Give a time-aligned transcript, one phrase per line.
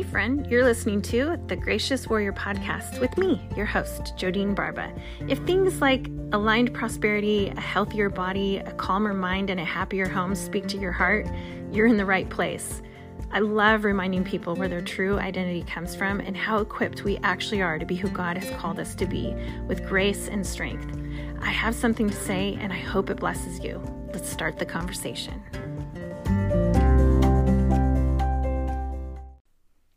[0.00, 4.90] Hey, friend, you're listening to the Gracious Warrior Podcast with me, your host, Jodeen Barba.
[5.28, 10.34] If things like aligned prosperity, a healthier body, a calmer mind, and a happier home
[10.34, 11.26] speak to your heart,
[11.70, 12.80] you're in the right place.
[13.30, 17.60] I love reminding people where their true identity comes from and how equipped we actually
[17.60, 19.34] are to be who God has called us to be
[19.66, 20.96] with grace and strength.
[21.42, 23.82] I have something to say, and I hope it blesses you.
[24.14, 25.42] Let's start the conversation.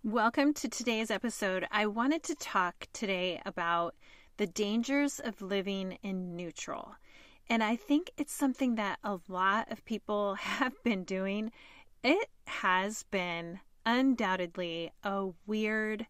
[0.06, 1.66] Welcome to today's episode.
[1.72, 3.96] I wanted to talk today about
[4.36, 6.96] the dangers of living in neutral.
[7.50, 11.54] And I think it's something that a lot of people have been doing.
[12.04, 16.06] It has been undoubtedly a weird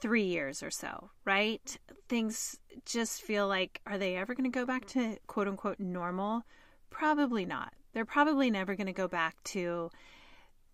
[0.00, 1.78] three years or so, right?
[2.08, 6.42] Things just feel like, are they ever going to go back to quote unquote normal?
[6.90, 7.74] Probably not.
[7.92, 9.88] They're probably never going to go back to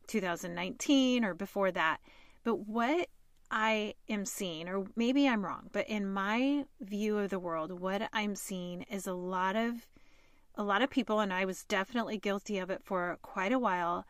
[0.07, 1.99] 2019 or before that.
[2.47, 3.09] But what
[3.51, 8.09] I am seeing, or maybe I'm wrong, but in my view of the world, what
[8.13, 9.89] I'm seeing is a lot of
[10.55, 14.07] a lot of people, and I was definitely guilty of it for quite a while,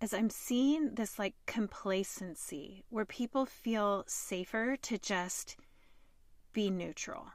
[0.00, 5.56] as I'm seeing this like complacency where people feel safer to just
[6.52, 7.28] be neutral.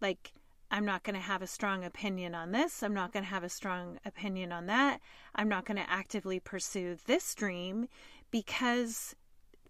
[0.00, 0.32] Like,
[0.70, 2.82] I'm not going to have a strong opinion on this.
[2.82, 5.00] I'm not going to have a strong opinion on that.
[5.34, 7.86] I'm not going to actively pursue this dream
[8.30, 9.14] because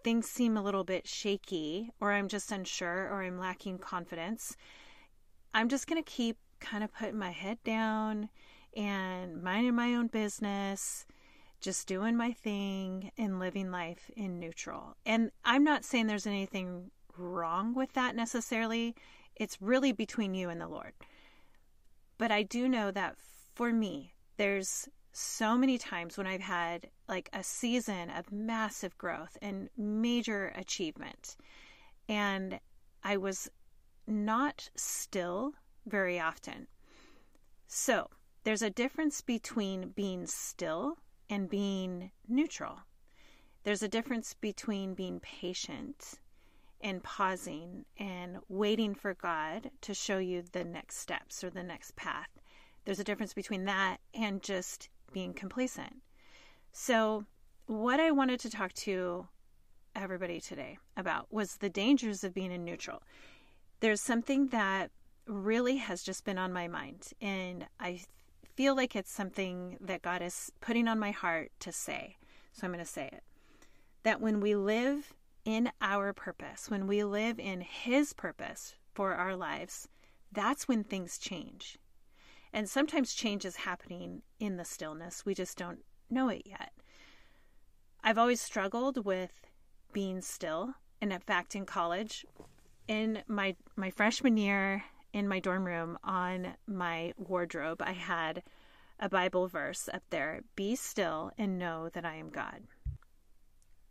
[0.02, 4.56] things seem a little bit shaky, or I'm just unsure, or I'm lacking confidence,
[5.54, 8.28] I'm just going to keep kind of putting my head down
[8.76, 11.06] and minding my own business,
[11.60, 14.96] just doing my thing and living life in neutral.
[15.04, 18.94] And I'm not saying there's anything wrong with that necessarily.
[19.36, 20.92] It's really between you and the Lord.
[22.18, 23.16] But I do know that
[23.54, 29.36] for me, there's so many times when I've had like a season of massive growth
[29.42, 31.36] and major achievement.
[32.08, 32.60] And
[33.02, 33.50] I was
[34.06, 35.54] not still
[35.86, 36.66] very often.
[37.66, 38.08] So
[38.44, 40.98] there's a difference between being still
[41.28, 42.80] and being neutral.
[43.62, 46.14] There's a difference between being patient
[46.80, 51.94] and pausing and waiting for God to show you the next steps or the next
[51.94, 52.30] path.
[52.84, 55.96] There's a difference between that and just being complacent.
[56.72, 57.24] So,
[57.66, 59.28] what I wanted to talk to
[59.94, 63.02] everybody today about was the dangers of being in neutral.
[63.80, 64.90] There's something that
[65.26, 68.00] really has just been on my mind, and I
[68.54, 72.16] feel like it's something that God is putting on my heart to say.
[72.52, 73.22] So, I'm going to say it.
[74.02, 75.12] That when we live
[75.44, 79.88] in our purpose, when we live in His purpose for our lives,
[80.32, 81.78] that's when things change.
[82.52, 85.24] And sometimes change is happening in the stillness.
[85.24, 86.72] We just don't know it yet.
[88.02, 89.46] I've always struggled with
[89.92, 90.74] being still.
[91.00, 92.26] And in fact, in college,
[92.88, 98.42] in my, my freshman year in my dorm room on my wardrobe, I had
[98.98, 102.62] a Bible verse up there Be still and know that I am God.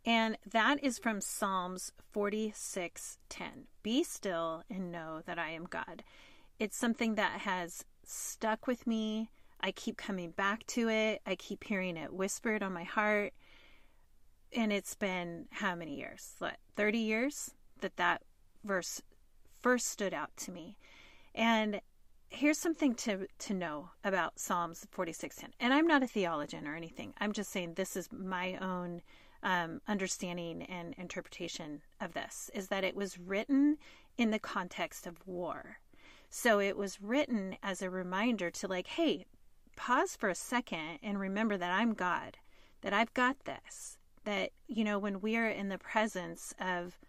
[0.05, 3.67] And that is from Psalms 46:10.
[3.83, 6.03] Be still and know that I am God.
[6.57, 9.31] It's something that has stuck with me.
[9.61, 11.21] I keep coming back to it.
[11.25, 13.33] I keep hearing it whispered on my heart.
[14.53, 16.35] And it's been how many years?
[16.39, 18.21] What, 30 years that that
[18.63, 19.01] verse
[19.61, 20.77] first stood out to me.
[21.35, 21.81] And
[22.29, 25.53] here's something to to know about Psalms 46:10.
[25.59, 27.13] And I'm not a theologian or anything.
[27.19, 29.01] I'm just saying this is my own
[29.43, 33.77] um, understanding and interpretation of this is that it was written
[34.17, 35.79] in the context of war.
[36.29, 39.25] So it was written as a reminder to, like, hey,
[39.75, 42.37] pause for a second and remember that I'm God,
[42.81, 43.97] that I've got this.
[44.25, 46.99] That, you know, when we are in the presence of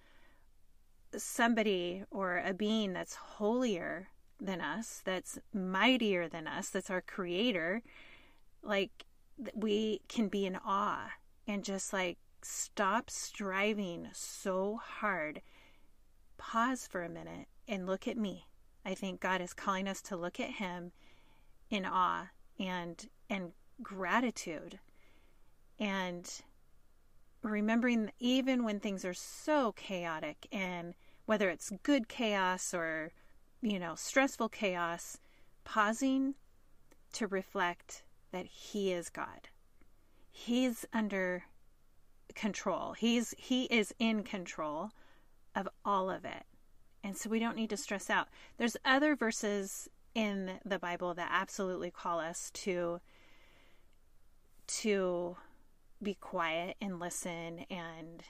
[1.16, 4.08] somebody or a being that's holier
[4.40, 7.82] than us, that's mightier than us, that's our creator,
[8.62, 9.04] like
[9.54, 11.10] we can be in awe
[11.46, 15.42] and just like stop striving so hard.
[16.38, 18.46] Pause for a minute and look at me.
[18.84, 20.92] I think God is calling us to look at him
[21.70, 22.28] in awe
[22.58, 24.78] and and gratitude.
[25.78, 26.30] And
[27.42, 30.94] remembering even when things are so chaotic and
[31.26, 33.12] whether it's good chaos or
[33.62, 35.18] you know stressful chaos
[35.64, 36.34] pausing
[37.12, 38.02] to reflect
[38.32, 39.48] that he is God.
[40.30, 41.44] He's under
[42.34, 42.92] control.
[42.92, 44.90] He's he is in control
[45.54, 46.44] of all of it
[47.02, 48.28] and so we don't need to stress out.
[48.58, 53.00] There's other verses in the Bible that absolutely call us to
[54.66, 55.36] to
[56.02, 58.22] be quiet and listen and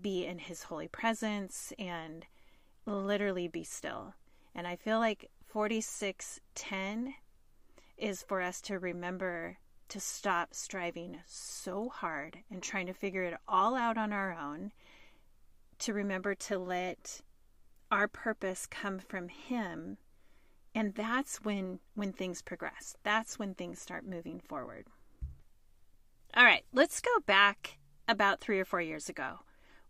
[0.00, 2.26] be in his holy presence and
[2.84, 4.14] literally be still.
[4.54, 7.14] And I feel like 4610
[7.96, 9.56] is for us to remember
[9.88, 14.72] to stop striving so hard and trying to figure it all out on our own,
[15.78, 17.22] to remember to let
[17.90, 19.98] our purpose come from him
[20.74, 22.96] and that's when when things progress.
[23.02, 24.86] That's when things start moving forward.
[26.36, 27.78] All right let's go back
[28.08, 29.40] about 3 or 4 years ago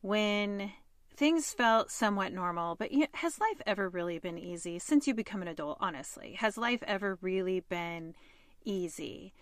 [0.01, 0.73] when
[1.17, 5.49] things felt somewhat normal but has life ever really been easy since you become an
[5.49, 6.35] adult honestly?
[6.39, 8.15] Has life ever really been
[8.65, 9.33] easy?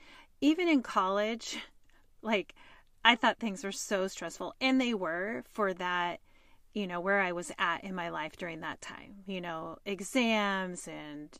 [0.40, 1.58] Even in college
[2.22, 2.54] like
[3.04, 6.20] i thought things were so stressful and they were for that
[6.74, 9.22] you know, where I was at in my life during that time.
[9.26, 11.30] You know, exams and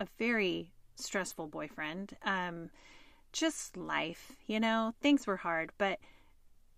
[0.00, 2.16] a very stressful boyfriend.
[2.24, 2.70] Um,
[3.32, 5.70] just life, you know, things were hard.
[5.78, 5.98] But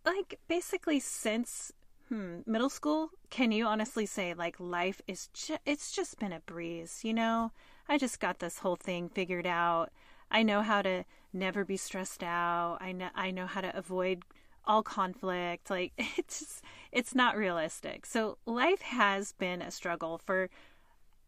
[0.04, 1.72] like basically since
[2.08, 6.40] hmm, middle school, can you honestly say like life is ju- it's just been a
[6.40, 7.52] breeze, you know?
[7.88, 9.90] I just got this whole thing figured out.
[10.30, 12.78] I know how to never be stressed out.
[12.80, 14.24] I know I know how to avoid
[14.64, 15.70] all conflict.
[15.70, 18.06] Like it's it's not realistic.
[18.06, 20.50] So life has been a struggle for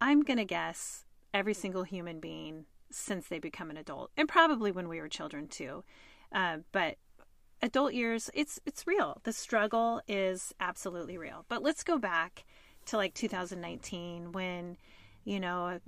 [0.00, 4.70] I'm going to guess every single human being since they become an adult and probably
[4.70, 5.82] when we were children too.
[6.32, 6.96] Uh, but
[7.62, 9.20] adult years it's it's real.
[9.24, 11.44] The struggle is absolutely real.
[11.48, 12.44] But let's go back
[12.86, 14.76] to like 2019 when
[15.24, 15.80] you know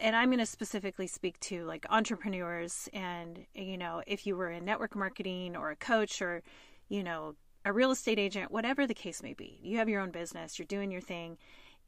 [0.00, 4.50] and i'm going to specifically speak to like entrepreneurs and you know if you were
[4.50, 6.42] in network marketing or a coach or
[6.88, 7.34] you know,
[7.64, 9.58] a real estate agent, whatever the case may be.
[9.62, 11.36] You have your own business, you're doing your thing,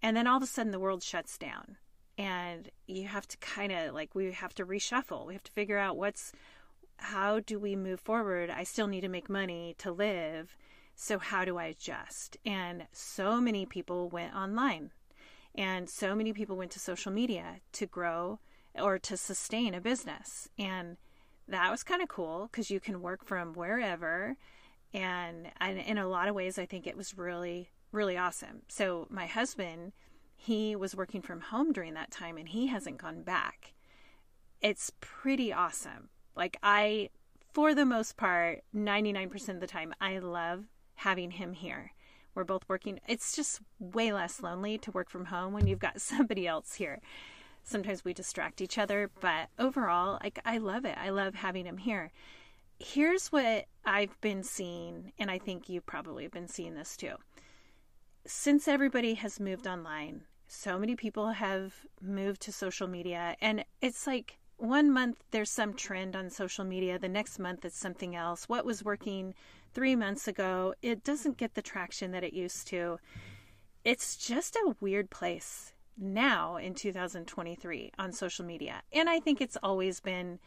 [0.03, 1.77] and then all of a sudden the world shuts down.
[2.17, 5.25] And you have to kind of like, we have to reshuffle.
[5.25, 6.33] We have to figure out what's,
[6.97, 8.51] how do we move forward?
[8.51, 10.57] I still need to make money to live.
[10.97, 12.37] So, how do I adjust?
[12.45, 14.91] And so many people went online,
[15.55, 18.41] and so many people went to social media to grow
[18.75, 20.49] or to sustain a business.
[20.59, 20.97] And
[21.47, 24.37] that was kind of cool because you can work from wherever
[24.95, 28.63] and, and in a lot of ways, I think it was really, really awesome.
[28.69, 29.93] So my husband,
[30.37, 33.75] he was working from home during that time and he hasn't gone back.
[34.61, 36.09] It's pretty awesome.
[36.35, 37.11] Like I,
[37.53, 40.65] for the most part, 99% of the time, I love
[40.95, 41.93] having him here.
[42.35, 43.01] We're both working.
[43.09, 47.01] It's just way less lonely to work from home when you've got somebody else here.
[47.65, 50.97] Sometimes we distract each other, but overall, like I love it.
[50.97, 52.13] I love having him here
[52.79, 57.15] here's what I've been seeing, and I think you probably have been seeing this too.
[58.27, 64.07] Since everybody has moved online, so many people have moved to social media, and it's
[64.07, 68.49] like one month there's some trend on social media, the next month it's something else.
[68.49, 69.35] What was working
[69.73, 72.99] three months ago, it doesn't get the traction that it used to.
[73.85, 78.83] It's just a weird place now in 2023 on social media.
[78.93, 80.39] And I think it's always been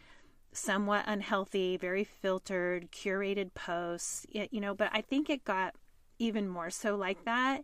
[0.53, 5.75] somewhat unhealthy, very filtered, curated posts, you know, but I think it got
[6.19, 7.63] even more so like that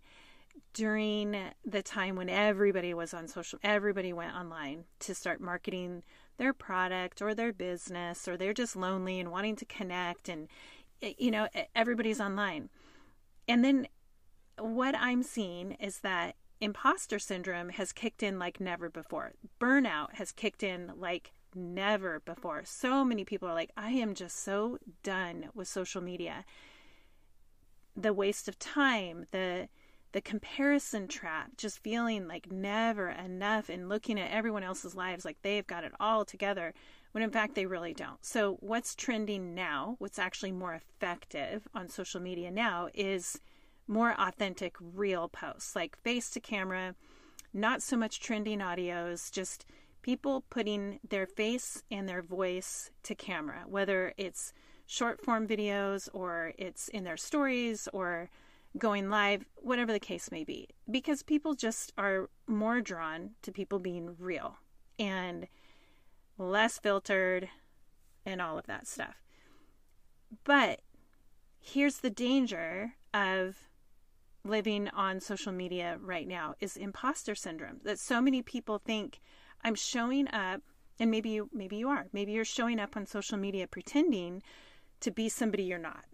[0.74, 1.36] during
[1.66, 6.02] the time when everybody was on social everybody went online to start marketing
[6.38, 10.48] their product or their business or they're just lonely and wanting to connect and
[11.18, 12.70] you know everybody's online.
[13.48, 13.88] And then
[14.60, 19.34] what i'm seeing is that imposter syndrome has kicked in like never before.
[19.60, 22.62] Burnout has kicked in like never before.
[22.66, 26.46] So many people are like, I am just so done with social media.
[27.96, 29.70] The waste of time, the
[30.14, 35.38] the comparison trap, just feeling like never enough and looking at everyone else's lives like
[35.42, 36.74] they've got it all together
[37.12, 38.24] when in fact they really don't.
[38.24, 43.40] So, what's trending now, what's actually more effective on social media now is
[43.88, 46.96] more authentic, real posts like face to camera,
[47.54, 49.66] not so much trending audios, just
[50.02, 54.54] people putting their face and their voice to camera, whether it's
[54.86, 58.30] short form videos or it's in their stories or
[58.78, 63.80] going live, whatever the case may be, because people just are more drawn to people
[63.80, 64.58] being real
[65.00, 65.48] and
[66.38, 67.50] less filtered
[68.26, 69.16] and all of that stuff.
[70.44, 70.82] But
[71.60, 73.56] here's the danger of
[74.44, 79.20] living on social media right now is imposter syndrome that so many people think
[79.64, 80.62] I'm showing up
[81.00, 82.08] and maybe you maybe you are.
[82.12, 84.42] Maybe you're showing up on social media pretending
[85.02, 86.06] to be somebody you're not.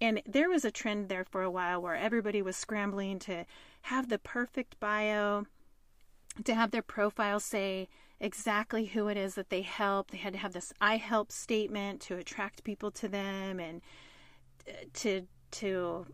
[0.00, 3.44] And there was a trend there for a while where everybody was scrambling to
[3.82, 5.46] have the perfect bio,
[6.44, 7.88] to have their profile say
[8.20, 10.10] exactly who it is that they help.
[10.10, 13.80] They had to have this I help statement to attract people to them and
[14.68, 16.06] uh, to to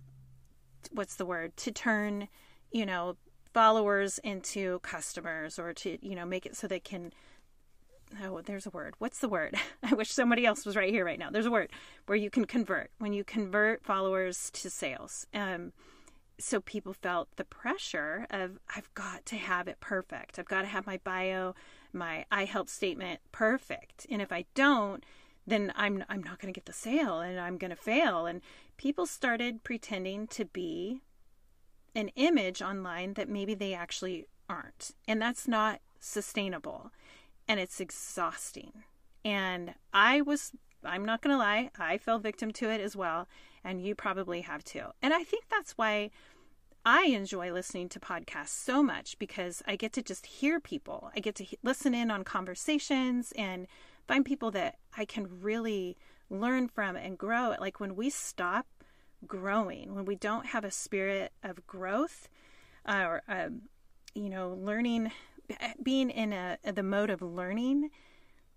[0.92, 2.28] what's the word to turn
[2.70, 3.16] you know
[3.54, 7.12] followers into customers or to you know make it so they can
[8.22, 11.18] oh there's a word what's the word i wish somebody else was right here right
[11.18, 11.70] now there's a word
[12.06, 15.72] where you can convert when you convert followers to sales um
[16.38, 20.38] so people felt the pressure of I've got to have it perfect.
[20.38, 21.54] I've got to have my bio,
[21.92, 24.06] my I help statement perfect.
[24.10, 25.04] And if I don't,
[25.46, 28.26] then I'm I'm not going to get the sale and I'm going to fail.
[28.26, 28.40] And
[28.76, 31.02] people started pretending to be
[31.94, 34.92] an image online that maybe they actually aren't.
[35.06, 36.90] And that's not sustainable.
[37.46, 38.84] And it's exhausting.
[39.24, 40.52] And I was
[40.84, 43.26] I'm not going to lie, I fell victim to it as well,
[43.62, 44.84] and you probably have too.
[45.02, 46.10] And I think that's why
[46.84, 51.10] I enjoy listening to podcasts so much because I get to just hear people.
[51.16, 53.66] I get to listen in on conversations and
[54.06, 55.96] find people that I can really
[56.28, 57.54] learn from and grow.
[57.58, 58.66] Like when we stop
[59.26, 62.28] growing, when we don't have a spirit of growth
[62.86, 63.62] uh, or, um,
[64.14, 65.10] you know, learning,
[65.82, 67.90] being in a, the mode of learning,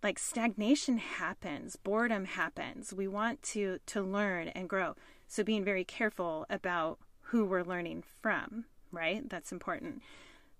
[0.03, 2.93] like stagnation happens, boredom happens.
[2.93, 4.95] We want to to learn and grow.
[5.27, 9.27] So being very careful about who we're learning from, right?
[9.27, 10.01] That's important.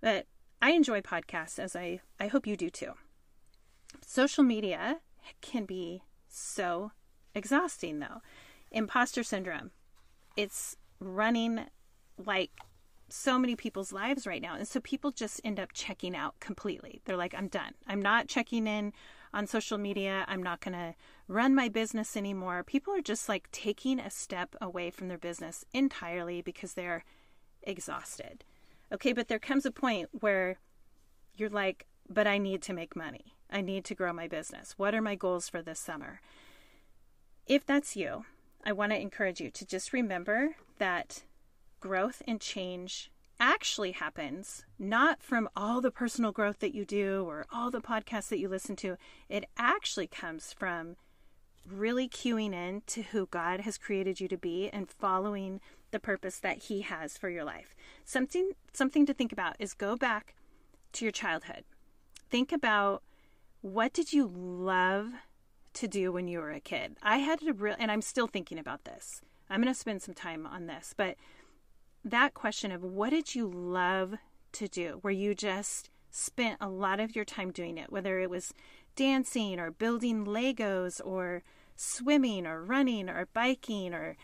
[0.01, 0.25] But
[0.61, 2.93] I enjoy podcasts as I, I hope you do too.
[4.05, 4.99] Social media
[5.41, 6.91] can be so
[7.35, 8.21] exhausting though.
[8.71, 9.71] Imposter syndrome.
[10.37, 11.65] It's running
[12.17, 12.51] like
[13.09, 14.55] so many people's lives right now.
[14.55, 17.01] And so people just end up checking out completely.
[17.05, 17.73] They're like, I'm done.
[17.87, 18.93] I'm not checking in
[19.33, 20.25] on social media.
[20.27, 20.95] I'm not going to
[21.27, 22.63] run my business anymore.
[22.63, 27.03] People are just like taking a step away from their business entirely because they're
[27.63, 28.43] exhausted.
[28.91, 30.59] Okay, but there comes a point where
[31.35, 33.33] you're like, but I need to make money.
[33.49, 34.73] I need to grow my business.
[34.77, 36.21] What are my goals for this summer?
[37.45, 38.25] If that's you,
[38.67, 41.23] I want to encourage you to just remember that
[41.79, 43.09] growth and change
[43.39, 48.27] actually happens not from all the personal growth that you do or all the podcasts
[48.27, 48.97] that you listen to.
[49.29, 50.97] It actually comes from
[51.65, 56.37] really cueing in to who God has created you to be and following the purpose
[56.39, 57.73] that he has for your life.
[58.03, 60.35] Something something to think about is go back
[60.91, 61.63] to your childhood.
[62.29, 63.01] Think about
[63.61, 65.13] what did you love
[65.77, 66.97] to do when you were a kid?
[67.01, 69.21] I had to really and I'm still thinking about this.
[69.49, 71.15] I'm going to spend some time on this, but
[72.03, 74.15] that question of what did you love
[74.53, 78.29] to do where you just spent a lot of your time doing it, whether it
[78.29, 78.53] was
[78.95, 81.43] dancing or building Legos or
[81.75, 84.17] swimming or running or biking or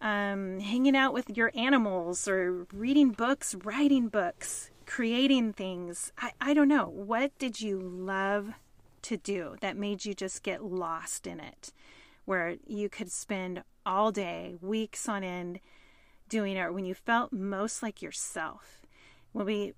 [0.00, 6.12] um, hanging out with your animals or reading books, writing books, creating things.
[6.18, 6.86] I, I don't know.
[6.86, 8.54] What did you love
[9.04, 11.72] to do that made you just get lost in it?
[12.24, 15.60] Where you could spend all day, weeks on end,
[16.28, 18.80] doing it when you felt most like yourself.
[19.32, 19.74] When we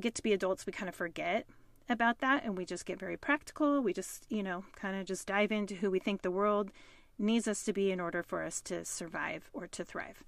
[0.00, 1.46] get to be adults, we kind of forget
[1.88, 3.82] about that and we just get very practical.
[3.82, 6.70] We just, you know, kind of just dive into who we think the world
[7.18, 10.24] needs us to be in order for us to survive or to thrive.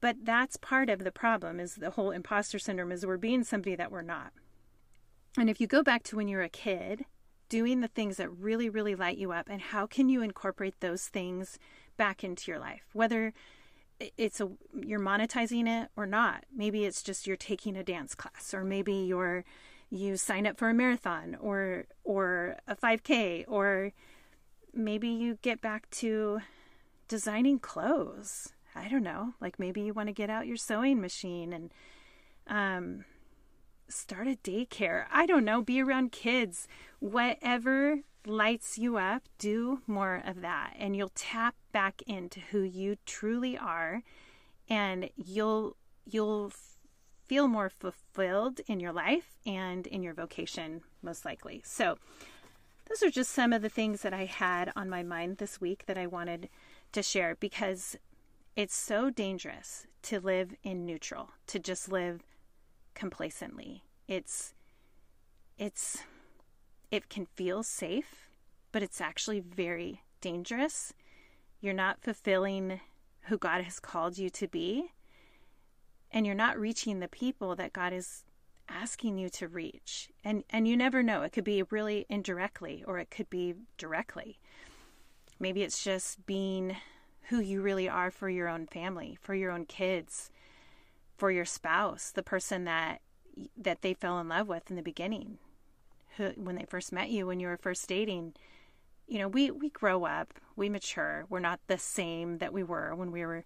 [0.00, 3.76] But that's part of the problem is the whole imposter syndrome is we're being somebody
[3.76, 4.32] that we're not.
[5.36, 7.04] And if you go back to when you're a kid,
[7.48, 11.06] doing the things that really, really light you up, and how can you incorporate those
[11.06, 11.58] things
[11.96, 12.82] back into your life?
[12.92, 13.32] Whether
[14.16, 16.44] it's a you're monetizing it or not.
[16.54, 19.44] Maybe it's just you're taking a dance class or maybe you're
[19.90, 23.92] you sign up for a marathon or or a 5k or
[24.74, 26.40] maybe you get back to
[27.08, 28.52] designing clothes.
[28.74, 29.34] I don't know.
[29.40, 31.72] Like maybe you want to get out your sewing machine and
[32.48, 33.04] um
[33.88, 35.04] start a daycare.
[35.10, 36.68] I don't know, be around kids.
[37.00, 42.96] Whatever lights you up, do more of that and you'll tap back into who you
[43.06, 44.02] truly are
[44.68, 46.52] and you'll you'll
[47.26, 51.62] feel more fulfilled in your life and in your vocation most likely.
[51.64, 51.98] So
[52.88, 55.84] those are just some of the things that I had on my mind this week
[55.86, 56.48] that I wanted
[56.92, 57.96] to share because
[58.54, 62.22] it's so dangerous to live in neutral, to just live
[62.96, 63.84] complacently.
[64.08, 64.54] It's
[65.58, 65.98] it's
[66.90, 68.28] it can feel safe,
[68.72, 70.92] but it's actually very dangerous.
[71.60, 72.80] You're not fulfilling
[73.22, 74.92] who God has called you to be,
[76.10, 78.24] and you're not reaching the people that God is
[78.68, 80.08] asking you to reach.
[80.24, 81.22] And and you never know.
[81.22, 84.38] It could be really indirectly or it could be directly.
[85.38, 86.76] Maybe it's just being
[87.28, 90.30] who you really are for your own family, for your own kids,
[91.16, 93.00] for your spouse, the person that
[93.56, 95.38] that they fell in love with in the beginning
[96.16, 98.34] who, when they first met you, when you were first dating,
[99.06, 101.26] you know, we, we grow up, we mature.
[101.28, 103.44] We're not the same that we were when we were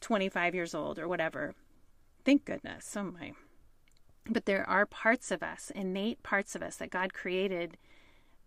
[0.00, 1.54] 25 years old or whatever.
[2.24, 2.96] Thank goodness.
[2.96, 3.32] Oh my.
[4.28, 7.78] But there are parts of us, innate parts of us that God created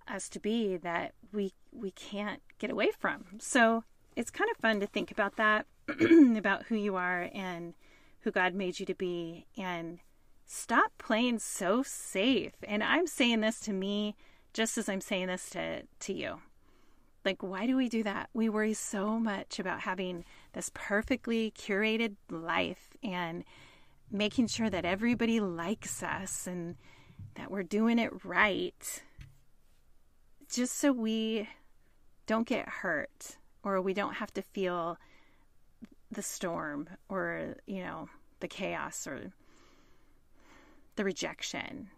[0.08, 3.24] us to be that we we can't get away from.
[3.40, 3.84] So
[4.16, 5.66] it's kind of fun to think about that,
[6.38, 7.74] about who you are and
[8.22, 10.00] who God made you to be, and
[10.46, 12.54] stop playing so safe.
[12.68, 14.16] And I'm saying this to me
[14.54, 16.42] just as I'm saying this to to you.
[17.24, 18.30] Like, why do we do that?
[18.34, 23.44] We worry so much about having this perfectly curated life and
[24.12, 26.76] making sure that everybody likes us and
[27.36, 29.04] that we're doing it right
[30.52, 31.48] just so we
[32.26, 34.98] don't get hurt or we don't have to feel
[36.12, 39.32] the storm or, you know, the chaos or
[40.96, 41.90] the rejection.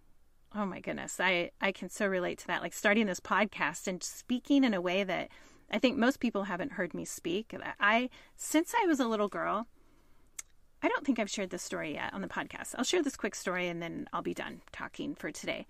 [0.56, 1.20] Oh my goodness.
[1.20, 2.62] I, I can so relate to that.
[2.62, 5.30] Like starting this podcast and speaking in a way that
[5.72, 7.56] I think most people haven't heard me speak.
[7.80, 9.68] I, since I was a little girl,
[10.84, 12.76] I don't think I've shared this story yet on the podcast.
[12.78, 15.66] I'll share this quick story and then I'll be done talking for today.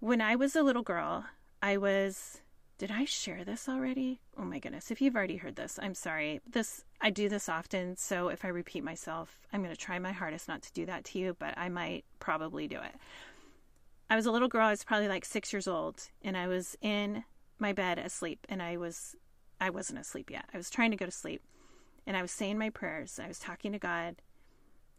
[0.00, 1.24] When I was a little girl,
[1.62, 2.42] I was
[2.80, 4.22] did I share this already?
[4.38, 4.90] Oh my goodness.
[4.90, 6.40] If you've already heard this, I'm sorry.
[6.50, 10.12] This I do this often, so if I repeat myself, I'm going to try my
[10.12, 12.94] hardest not to do that to you, but I might probably do it.
[14.08, 16.74] I was a little girl, I was probably like 6 years old, and I was
[16.80, 17.22] in
[17.58, 19.14] my bed asleep and I was
[19.60, 20.46] I wasn't asleep yet.
[20.54, 21.42] I was trying to go to sleep.
[22.06, 23.20] And I was saying my prayers.
[23.22, 24.22] I was talking to God.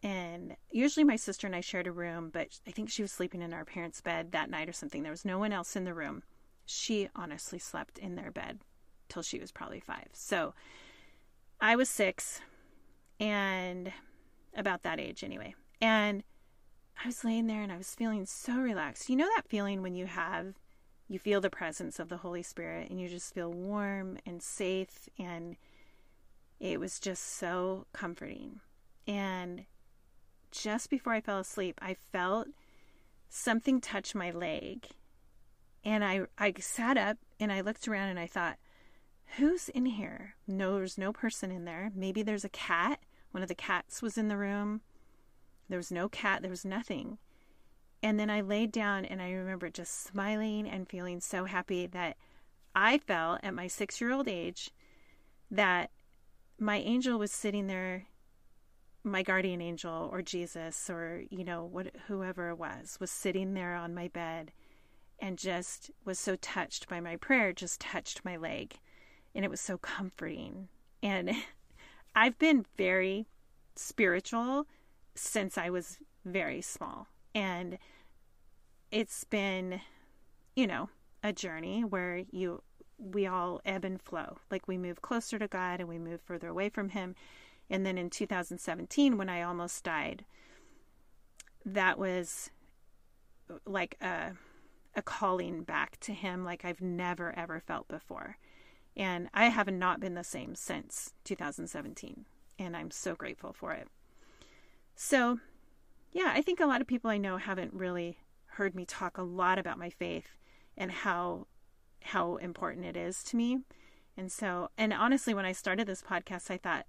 [0.03, 3.41] And usually my sister and I shared a room, but I think she was sleeping
[3.41, 5.01] in our parents' bed that night or something.
[5.01, 6.21] There was no one else in the room
[6.65, 8.59] she honestly slept in their bed
[9.09, 10.09] till she was probably five.
[10.13, 10.53] So
[11.59, 12.41] I was six
[13.19, 13.91] and
[14.55, 15.55] about that age anyway.
[15.81, 16.23] And
[17.03, 19.09] I was laying there and I was feeling so relaxed.
[19.09, 20.53] You know that feeling when you have,
[21.07, 25.09] you feel the presence of the Holy Spirit and you just feel warm and safe.
[25.19, 25.55] And
[26.59, 28.59] it was just so comforting.
[29.07, 29.65] And
[30.51, 32.47] just before I fell asleep, I felt
[33.29, 34.87] something touch my leg
[35.83, 38.57] and I, I sat up and I looked around and I thought,
[39.37, 40.35] who's in here?
[40.47, 41.91] No, there's no person in there.
[41.95, 42.99] Maybe there's a cat.
[43.31, 44.81] One of the cats was in the room.
[45.69, 46.41] There was no cat.
[46.41, 47.17] There was nothing.
[48.03, 52.17] And then I laid down and I remember just smiling and feeling so happy that
[52.75, 54.71] I felt at my six year old age
[55.49, 55.91] that
[56.59, 58.05] my angel was sitting there,
[59.03, 63.75] my guardian angel or Jesus or, you know, what, whoever it was, was sitting there
[63.75, 64.51] on my bed
[65.21, 68.79] and just was so touched by my prayer, just touched my leg.
[69.33, 70.67] And it was so comforting.
[71.01, 71.31] And
[72.15, 73.27] I've been very
[73.75, 74.65] spiritual
[75.15, 77.07] since I was very small.
[77.33, 77.77] And
[78.91, 79.79] it's been,
[80.55, 80.89] you know,
[81.23, 82.63] a journey where you
[82.97, 84.37] we all ebb and flow.
[84.49, 87.15] Like we move closer to God and we move further away from him.
[87.69, 90.25] And then in 2017 when I almost died,
[91.65, 92.49] that was
[93.65, 94.31] like a
[94.95, 98.37] a calling back to him like I've never ever felt before.
[98.95, 102.25] And I have not been the same since 2017.
[102.59, 103.87] And I'm so grateful for it.
[104.95, 105.39] So,
[106.11, 109.23] yeah, I think a lot of people I know haven't really heard me talk a
[109.23, 110.37] lot about my faith
[110.77, 111.47] and how
[112.03, 113.59] how important it is to me.
[114.17, 116.85] And so, and honestly, when I started this podcast, I thought,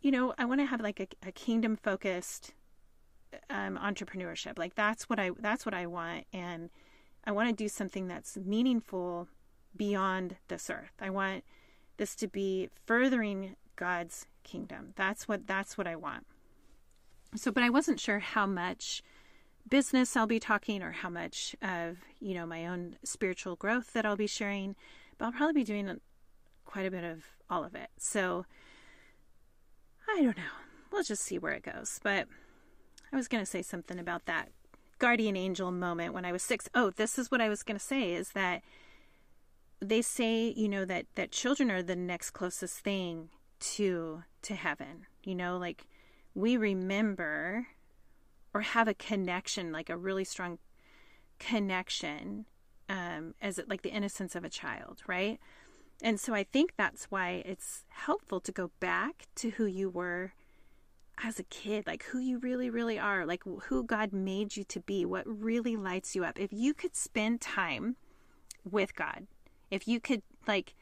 [0.00, 2.54] you know, I want to have like a, a kingdom focused
[3.50, 4.58] um, entrepreneurship.
[4.58, 6.24] Like that's what I that's what I want.
[6.32, 6.70] And
[7.28, 9.28] I want to do something that's meaningful
[9.76, 10.94] beyond this earth.
[10.98, 11.44] I want
[11.98, 14.94] this to be furthering God's kingdom.
[14.96, 16.24] That's what that's what I want.
[17.36, 19.02] So, but I wasn't sure how much
[19.68, 24.06] business I'll be talking or how much of, you know, my own spiritual growth that
[24.06, 24.74] I'll be sharing,
[25.18, 26.00] but I'll probably be doing
[26.64, 27.90] quite a bit of all of it.
[27.98, 28.46] So,
[30.08, 30.42] I don't know.
[30.90, 32.00] We'll just see where it goes.
[32.02, 32.26] But
[33.12, 34.48] I was going to say something about that
[34.98, 36.68] guardian angel moment when I was six.
[36.74, 38.62] Oh, this is what I was going to say is that
[39.80, 43.30] they say, you know, that, that children are the next closest thing
[43.60, 45.06] to to heaven.
[45.24, 45.86] You know, like
[46.34, 47.66] we remember
[48.54, 50.58] or have a connection, like a really strong
[51.38, 52.46] connection,
[52.88, 55.38] um, as it, like the innocence of a child, right?
[56.02, 60.32] And so I think that's why it's helpful to go back to who you were
[61.24, 64.80] as a kid, like who you really, really are, like who God made you to
[64.80, 66.38] be, what really lights you up.
[66.38, 67.96] If you could spend time
[68.68, 69.26] with God,
[69.70, 70.74] if you could, like,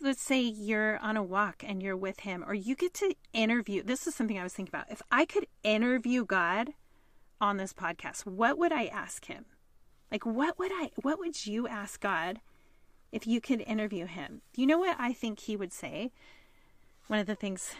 [0.00, 3.82] let's say you're on a walk and you're with Him, or you get to interview.
[3.82, 4.90] This is something I was thinking about.
[4.90, 6.70] If I could interview God
[7.40, 9.46] on this podcast, what would I ask Him?
[10.10, 12.40] Like, what would I, what would you ask God
[13.12, 14.42] if you could interview Him?
[14.54, 16.12] You know what I think He would say?
[17.06, 17.74] One of the things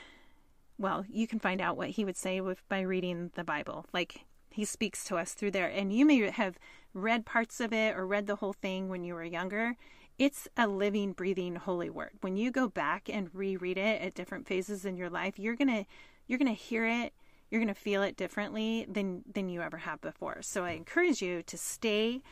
[0.79, 3.87] well, you can find out what he would say with by reading the Bible.
[3.93, 5.69] Like he speaks to us through there.
[5.69, 6.59] And you may have
[6.95, 9.77] read parts of it or read the whole thing when you were younger.
[10.19, 12.13] It's a living, breathing holy word.
[12.23, 15.85] When you go back and reread it at different phases in your life, you're gonna
[16.27, 17.13] you're gonna hear it,
[17.51, 20.41] you're gonna feel it differently than than you ever have before.
[20.41, 22.23] So I encourage you to stay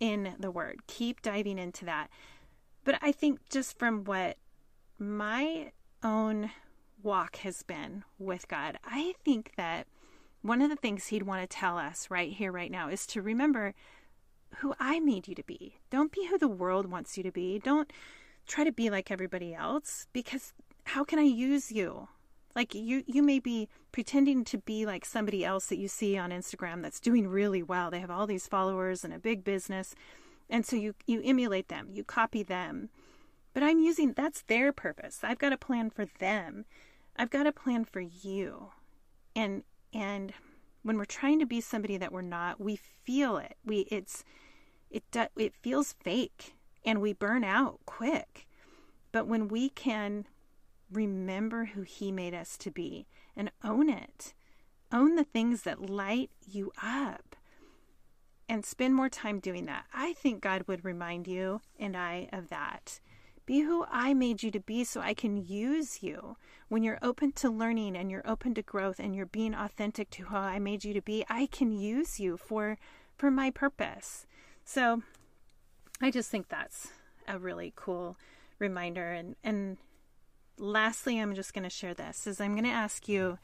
[0.00, 0.86] in the word.
[0.86, 2.08] Keep diving into that.
[2.84, 4.36] But I think just from what
[4.98, 6.50] my own
[7.02, 9.86] walk has been with God, I think that
[10.42, 13.22] one of the things He'd want to tell us right here, right now, is to
[13.22, 13.74] remember
[14.56, 15.76] who I made you to be.
[15.90, 17.58] Don't be who the world wants you to be.
[17.58, 17.92] Don't
[18.46, 20.52] try to be like everybody else because
[20.84, 22.08] how can I use you?
[22.54, 26.30] Like you you may be pretending to be like somebody else that you see on
[26.30, 27.90] Instagram that's doing really well.
[27.90, 29.94] They have all these followers and a big business.
[30.48, 32.90] And so you you emulate them, you copy them.
[33.54, 35.20] But I'm using that's their purpose.
[35.22, 36.64] I've got a plan for them.
[37.20, 38.70] I've got a plan for you.
[39.36, 40.32] And and
[40.82, 43.58] when we're trying to be somebody that we're not, we feel it.
[43.62, 44.24] We it's
[44.90, 45.04] it
[45.36, 48.46] it feels fake and we burn out quick.
[49.12, 50.28] But when we can
[50.90, 53.06] remember who he made us to be
[53.36, 54.32] and own it,
[54.90, 57.36] own the things that light you up
[58.48, 59.84] and spend more time doing that.
[59.92, 62.98] I think God would remind you and I of that.
[63.50, 66.36] Be who I made you to be so I can use you.
[66.68, 70.26] When you're open to learning and you're open to growth and you're being authentic to
[70.26, 72.78] who I made you to be, I can use you for
[73.16, 74.24] for my purpose.
[74.64, 75.02] So
[76.00, 76.92] I just think that's
[77.26, 78.16] a really cool
[78.60, 79.78] reminder and and
[80.56, 83.40] lastly I'm just going to share this is I'm going to ask you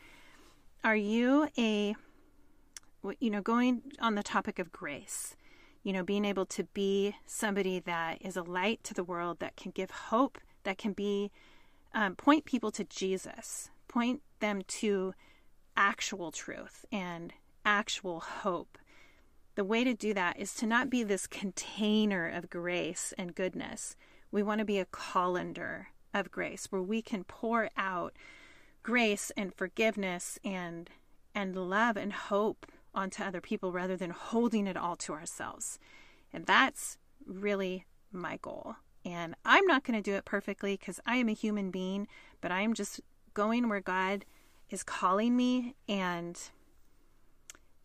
[0.84, 1.96] are you a
[3.18, 5.34] you know going on the topic of grace
[5.86, 9.54] you know, being able to be somebody that is a light to the world, that
[9.54, 11.30] can give hope, that can be,
[11.94, 15.14] um, point people to Jesus, point them to
[15.76, 17.32] actual truth and
[17.64, 18.78] actual hope.
[19.54, 23.94] The way to do that is to not be this container of grace and goodness.
[24.32, 28.12] We want to be a colander of grace where we can pour out
[28.82, 30.90] grace and forgiveness and
[31.32, 35.78] and love and hope onto other people rather than holding it all to ourselves.
[36.32, 38.76] And that's really my goal.
[39.04, 42.08] And I'm not going to do it perfectly because I am a human being,
[42.40, 43.00] but I am just
[43.34, 44.24] going where God
[44.70, 46.40] is calling me and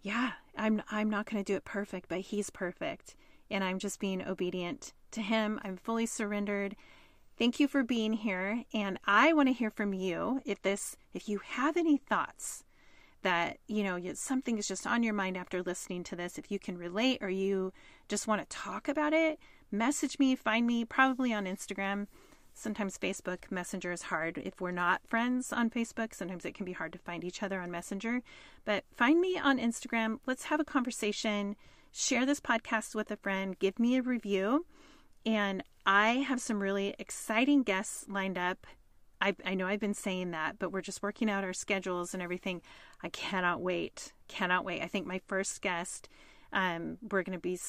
[0.02, 3.16] yeah, I'm I'm not going to do it perfect, but he's perfect
[3.52, 5.60] and I'm just being obedient to him.
[5.64, 6.76] I'm fully surrendered.
[7.38, 11.30] Thank you for being here and I want to hear from you if this if
[11.30, 12.64] you have any thoughts
[13.22, 16.60] that you know something is just on your mind after listening to this if you
[16.60, 17.72] can relate or you
[18.08, 19.40] just want to talk about it
[19.72, 22.08] message me find me probably on instagram.
[22.54, 24.38] Sometimes facebook messenger is hard.
[24.38, 27.62] If we're not friends on facebook sometimes it can be hard to find each other
[27.62, 28.22] on messenger.
[28.66, 30.20] But find me on instagram.
[30.28, 31.56] Let's have a conversation.
[31.94, 33.58] Share this podcast with a friend.
[33.58, 34.66] Give me a review.
[35.26, 38.68] And i have some really exciting guests lined up
[39.22, 42.24] I, I know I've been saying that, but we're just working out our schedules and
[42.24, 42.62] everything.
[43.04, 44.14] I cannot wait.
[44.28, 44.82] Cannot wait.
[44.82, 46.10] I think my first guest,
[46.52, 47.60] um, we're going to be,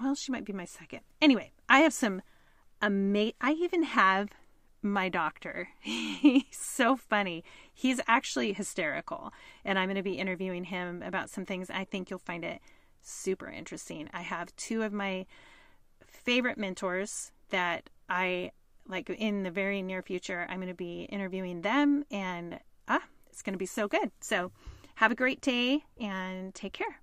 [0.00, 1.00] well, she might be my second.
[1.22, 2.20] Anyway, I have some
[2.82, 4.28] amazing, I even have
[4.82, 5.68] my doctor.
[5.80, 7.44] He's so funny.
[7.72, 9.32] He's actually hysterical.
[9.64, 11.70] And I'm going to be interviewing him about some things.
[11.70, 12.60] I think you'll find it
[13.00, 14.08] super interesting.
[14.12, 15.26] I have two of my
[16.06, 18.52] favorite mentors that I
[18.88, 23.42] like in the very near future, I'm going to be interviewing them and ah, it's
[23.42, 24.10] going to be so good.
[24.20, 24.50] So
[24.96, 27.00] have a great day and take care.